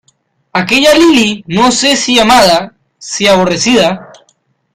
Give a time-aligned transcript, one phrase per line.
[0.59, 4.11] ¡aquella Lilí, no sé si amada, si aborrecida!